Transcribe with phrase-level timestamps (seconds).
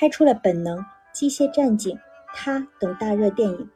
[0.00, 0.78] 拍出了《本能》
[1.12, 1.96] 《机械战警》
[2.32, 3.68] 《他》等大热电影。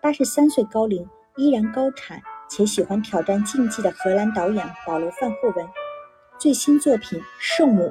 [0.00, 1.06] 八十三岁高龄
[1.36, 5.68] 依然高产且喜欢挑战竞技的荷兰导演保罗·范霍文，
[6.38, 7.82] 最新作品《圣母》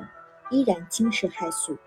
[0.50, 1.78] 依然惊世骇俗。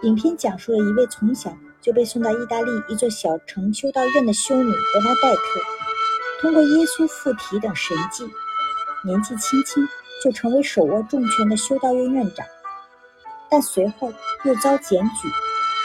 [0.00, 8.24] 影片讲述了一位从小就被送到意大利一座小城修道院的修女伯纳黛特，通过耶稣附体等神迹，
[9.04, 9.86] 年纪轻轻
[10.24, 12.46] 就成为手握重权的修道院院长，
[13.52, 14.10] 但随后
[14.44, 15.28] 又遭检举，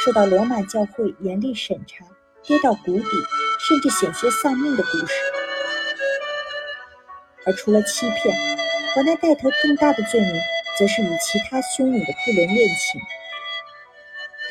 [0.05, 2.05] 受到罗马教会严厉审查，
[2.41, 3.09] 跌到谷底，
[3.59, 5.13] 甚至险些丧命的故事。
[7.45, 8.33] 而除了欺骗，
[8.95, 10.31] 伯纳黛特更大的罪名，
[10.79, 13.01] 则是与其他修女的不伦恋情。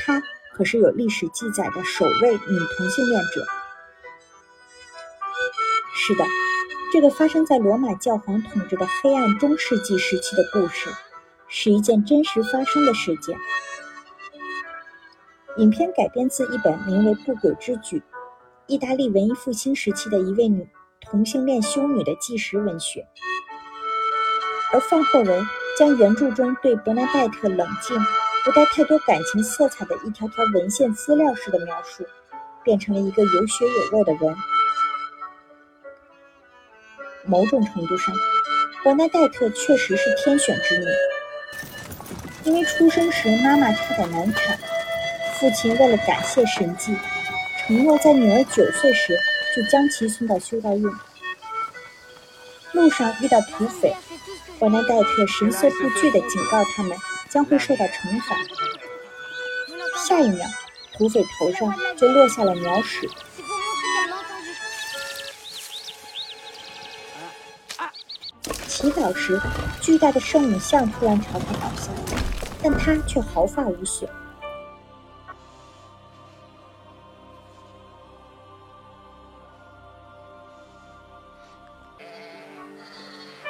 [0.05, 0.23] 她
[0.55, 2.39] 可是有历史记载的首位女
[2.77, 3.47] 同性恋者。
[5.95, 6.25] 是的，
[6.93, 10.91] 这个发生在罗马教皇统治的黑暗中世纪时期的故事，
[11.49, 13.37] 是一件真实发生的事件。
[15.59, 17.99] 影片改编自一本名为《不轨之举》，
[18.67, 20.69] 意大利文艺复兴时期的一位女
[21.01, 23.07] 同性恋修女的纪实文学。
[24.73, 25.47] 而范霍文
[25.79, 27.99] 将原著中对伯纳黛特冷静。
[28.45, 32.07] 不带太多感情色彩的一条条文献资料式的描述，
[32.63, 34.37] 变成了一个有血有肉的人。
[37.25, 38.15] 某种程度上，
[38.85, 40.87] 伯纳黛特确实是天选之女，
[42.47, 44.59] 因为出生时妈妈差点难产，
[45.35, 46.97] 父亲为了感谢神迹，
[47.59, 49.19] 承诺在女儿九岁时
[49.55, 50.83] 就将其送到修道院。
[52.73, 53.95] 路上遇到土匪，
[54.59, 56.97] 伯纳黛特神色不惧地警告他们。
[57.29, 58.37] 将会受到惩罚。
[60.07, 60.47] 下一秒，
[60.97, 63.11] 土匪头上就落下了鸟屎。
[68.69, 69.39] 祈祷时，
[69.83, 71.91] 巨大的圣母像突然朝他倒下，
[72.69, 74.11] 但他却毫发无损。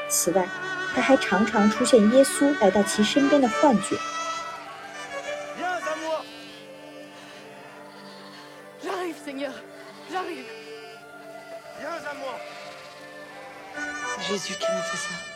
[0.07, 0.47] 此外，
[0.95, 3.97] 他还常常出现耶稣来到其身边的幻觉。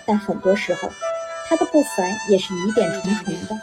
[0.05, 0.91] 但很多时候，
[1.49, 3.61] 他的不凡也是疑点重重的，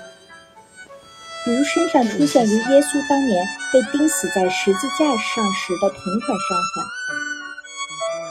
[1.47, 6.83] 比如身上出现与耶稣当年被钉死在十字架上时的同款伤痕。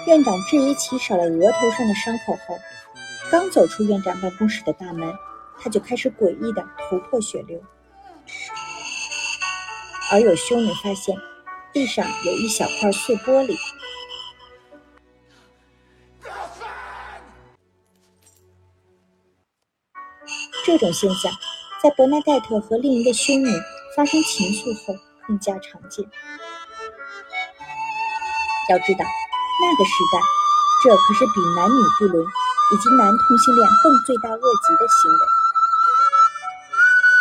[0.06, 2.58] 院长质疑其少了额头上的伤口后。
[3.30, 5.10] 刚走出院长办公室的大门，
[5.58, 7.58] 他就开始诡异的头破血流。
[10.12, 11.16] 而有修女发现
[11.72, 13.56] 地上有一小块碎玻璃。
[20.66, 21.32] 这种现象
[21.82, 23.48] 在伯纳黛特和另一个修女
[23.96, 24.94] 发生情愫后
[25.26, 26.04] 更加常见。
[28.70, 30.20] 要知道，那个时代，
[30.82, 32.26] 这可是比男女不伦。
[32.68, 35.18] 以及男同性恋更罪大恶极的行为，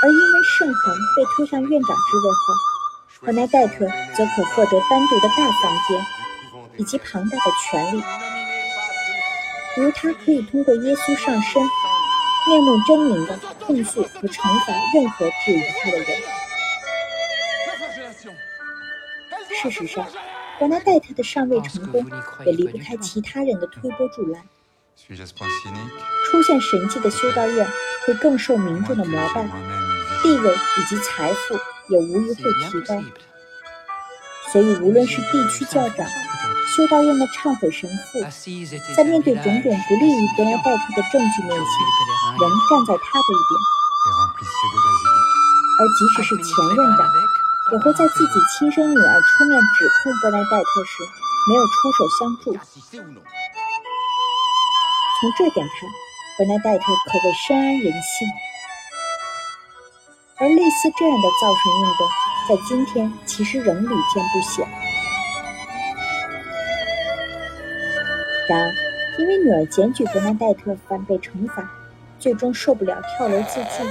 [0.01, 2.45] 而因为圣痕被推上院长之位后，
[3.25, 6.03] 伯纳戴特则可获得单独的大房间
[6.77, 8.03] 以及庞大的权力，
[9.75, 11.61] 比如他可以通过耶稣上身，
[12.49, 16.07] 面目狰狞的控诉和惩罚任何质疑他的人。
[19.61, 20.05] 事实上，
[20.59, 22.05] 伯纳戴特的上位成功
[22.45, 24.41] 也离不开其他人的推波助澜。
[26.31, 27.67] 出现神迹的修道院
[28.05, 29.43] 会更受民众的膜拜，
[30.23, 31.55] 地位以及财富
[31.89, 33.03] 也无疑会提高。
[34.51, 36.07] 所以，无论是地区教长、
[36.75, 38.21] 修道院的忏悔神父，
[38.95, 41.65] 在面对种种不利于伯纳戴特的证据面前，
[42.39, 43.55] 仍站在他的一边。
[45.77, 46.99] 而即使是前任长，
[47.73, 51.03] 也会在自己亲生女儿出面指控伯纳戴特时，
[51.49, 52.53] 没有出手相助。
[55.19, 55.89] 从这点看，
[56.37, 58.27] 伯纳戴特可谓深谙人性。
[60.37, 62.07] 而类似这样的造神运动，
[62.49, 64.67] 在今天其实仍屡见不鲜。
[68.49, 68.71] 然而，
[69.17, 71.63] 因为女儿检举伯纳戴特反被惩罚，
[72.25, 73.87] 最终受不了跳楼自尽，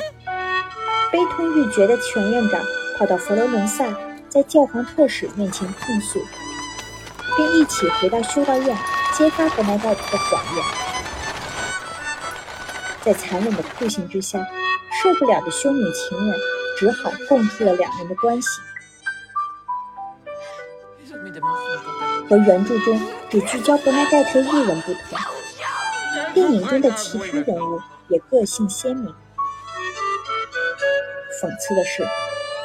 [1.13, 2.61] 悲痛欲绝的全院长
[2.99, 3.87] 跑到佛罗伦萨，
[4.29, 6.21] 在教皇特使面前控诉，
[7.37, 8.77] 并一起回到修道院
[9.17, 10.65] 揭发伯纳戴特的谎言。
[13.03, 14.45] 在残忍的酷刑之下，
[15.01, 16.37] 受不了的修女情人
[16.77, 18.49] 只好供出了两人的关系。
[22.29, 25.21] 和原著中只聚焦伯纳戴特一人不同，
[26.35, 29.15] 电影中的其他人物也个性鲜明。
[31.41, 32.05] 讽刺的是，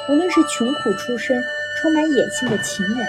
[0.09, 1.41] 无论是穷苦出身、
[1.79, 3.07] 充满野性的情人，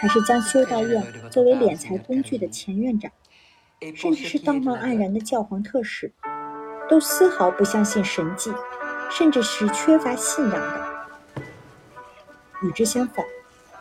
[0.00, 3.10] 还是将修道院作为敛财工具的前院长，
[3.96, 6.12] 甚至是道貌岸然的教皇特使，
[6.88, 8.52] 都丝毫不相信神迹，
[9.10, 11.42] 甚至是缺乏信仰的。
[12.62, 13.24] 与之相反，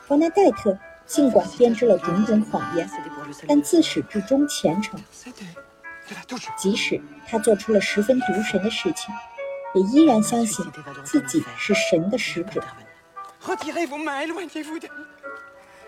[0.07, 2.89] 伯纳戴特尽管编织了种种谎言，
[3.47, 4.99] 但自始至终虔诚。
[6.57, 9.13] 即使他做出了十分渎神的事情，
[9.75, 10.65] 也依然相信
[11.03, 12.61] 自己是神的使者。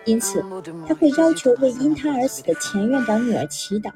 [0.06, 0.44] 因此，
[0.88, 3.92] 他会要求为因他而死的前院长女儿祈祷，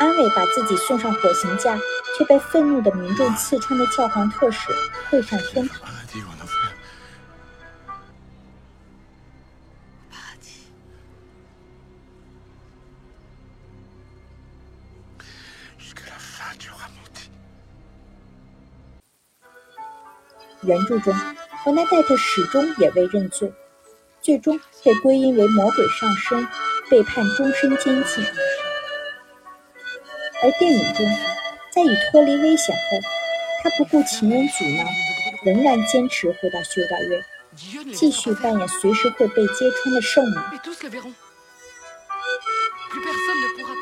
[0.00, 1.78] 安慰把自己送上火刑架
[2.18, 4.68] 却被愤怒的民众刺穿的教皇特使，
[5.10, 5.91] 会上天堂。
[20.64, 21.12] 原著中，
[21.64, 23.52] 伯纳戴特始终也未认罪，
[24.20, 26.46] 最终被归因为魔鬼上身，
[26.88, 28.24] 被判终身监禁。
[30.42, 31.04] 而电影中，
[31.74, 32.98] 在已脱离危险后，
[33.62, 34.84] 他不顾情人阻挠，
[35.44, 37.24] 仍然坚持回到修道院，
[37.92, 40.36] 继续扮演随时会被揭穿的圣母。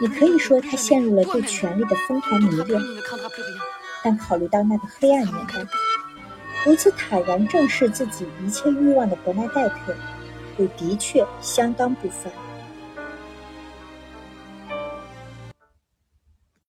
[0.01, 2.81] 你可以说他陷入了对权力的疯狂迷恋，
[4.03, 5.67] 但考虑到那个黑暗年代。
[6.65, 9.95] 如此坦然正视自己一切欲望的伯纳戴特，
[10.59, 12.31] 也的确相当不凡。